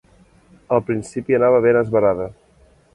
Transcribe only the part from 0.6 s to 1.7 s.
Al principi anava